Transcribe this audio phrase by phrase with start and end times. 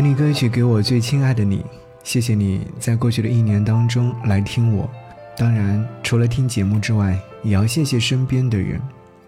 [0.00, 1.62] 给你歌曲，给我最亲爱的你。
[2.02, 4.88] 谢谢你在过去的一年当中来听我。
[5.36, 8.80] 当然，除了听节目之外，也要谢谢身边的人，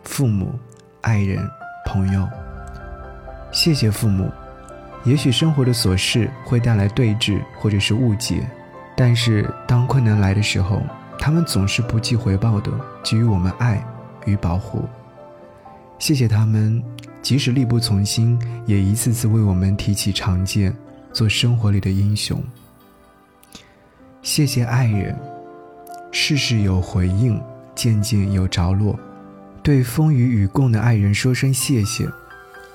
[0.03, 0.59] 父母、
[1.03, 1.47] 爱人、
[1.85, 2.27] 朋友。
[3.53, 4.33] 谢谢父母。
[5.05, 8.49] 也许生活的琐事会带来对峙或者是误解，
[8.97, 10.81] 但是当困难来的时候，
[11.19, 13.85] 他们总是不计回报的给予我们爱
[14.25, 14.89] 与保护。
[15.99, 16.83] 谢谢他们，
[17.23, 18.37] 即使力不从心，
[18.67, 20.77] 也一次次为我们提起长剑，
[21.13, 22.43] 做生活里的英雄。
[24.23, 25.17] 谢谢爱人，
[26.11, 27.41] 事事有回应，
[27.77, 28.99] 件件有着落。
[29.63, 32.09] 对风雨与共的爱人说声谢谢。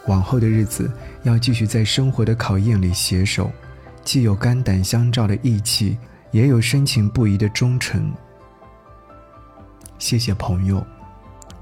[0.08, 0.90] 往后的日子，
[1.24, 3.52] 要继续在生活的考验里携手，
[4.06, 5.98] 既有肝胆相照的义气，
[6.32, 8.10] 也有深情不移的忠诚。
[10.00, 10.82] 谢谢朋友。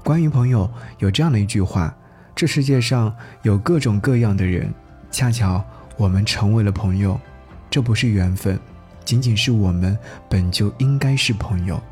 [0.04, 1.92] 关于朋友，有这样的一句话：
[2.36, 3.12] 这世界上
[3.44, 4.70] 有各种各样的人，
[5.10, 5.64] 恰巧
[5.96, 7.18] 我们成为了朋友，
[7.70, 8.60] 这不是缘分，
[9.06, 11.82] 仅仅是我们本就应该是朋友。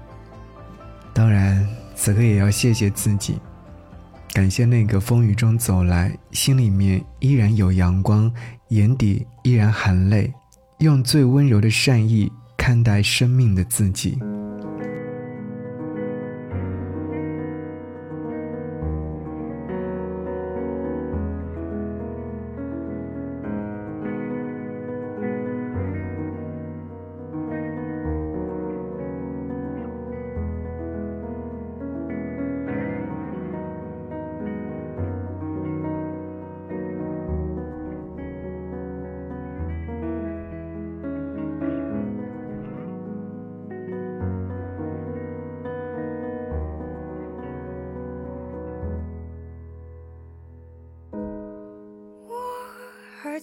[1.15, 3.39] 当然，此刻也要谢谢自己。
[4.35, 8.31] 感谢那个风雨中走来，心里面依然有阳光，
[8.69, 10.31] 眼底依然含泪，
[10.81, 14.19] 用最温柔的善意看待生命的自己。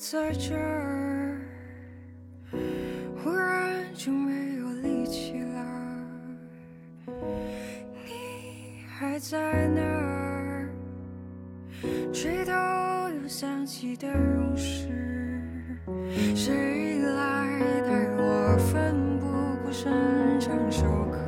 [0.10, 1.38] 在这儿，
[3.24, 5.64] 忽然就没有力气了。
[8.04, 10.68] 你还在那儿，
[12.12, 12.52] 垂头
[13.22, 14.90] 又想起的往事，
[16.36, 19.28] 谁来带我奋不
[19.64, 21.20] 顾身唱首歌？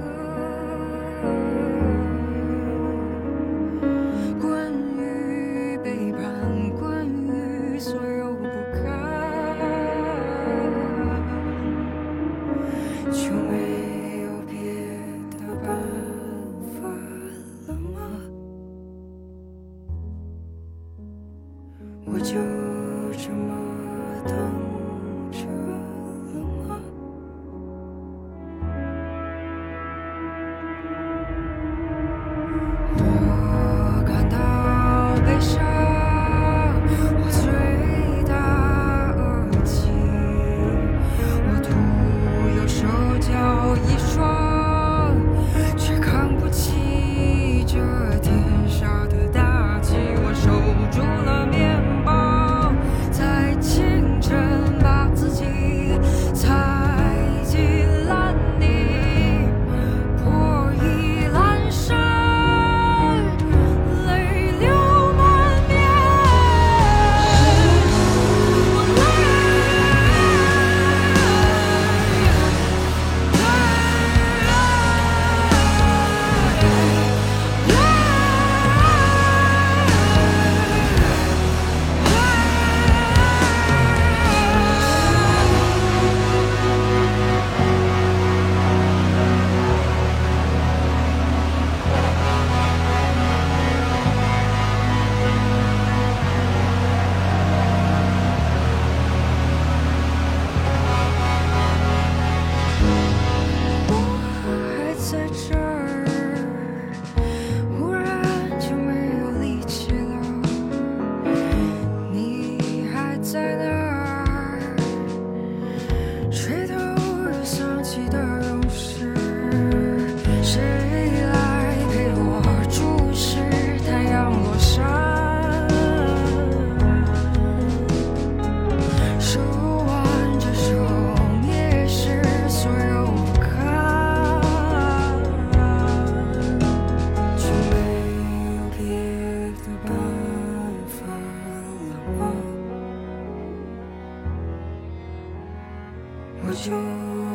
[146.55, 146.71] 就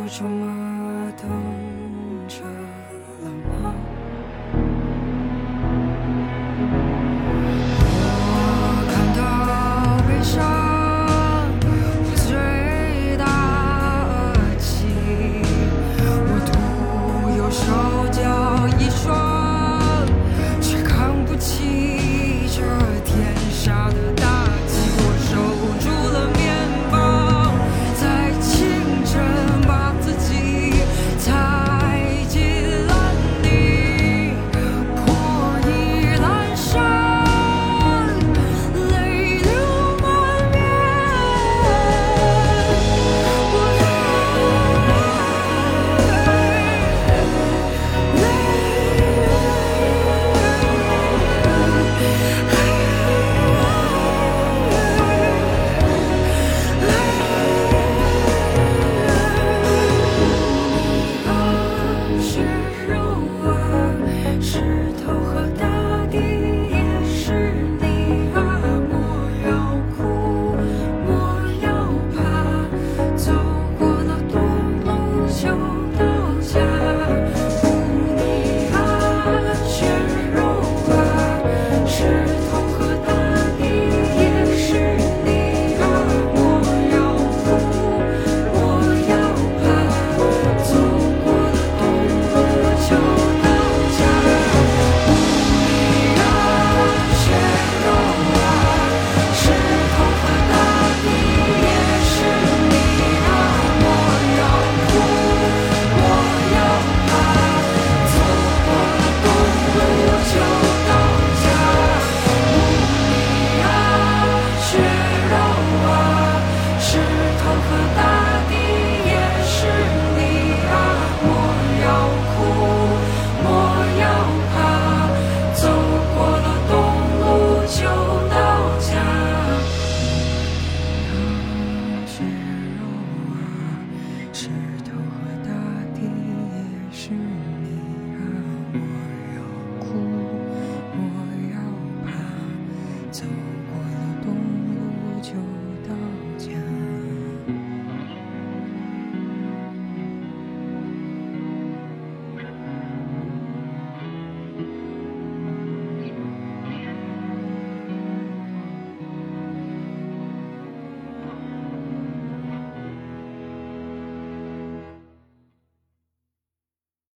[0.08, 1.28] 这么等
[2.28, 2.44] 着
[3.24, 3.30] 了
[3.62, 3.77] 吗？